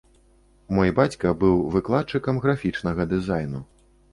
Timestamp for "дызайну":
3.13-3.65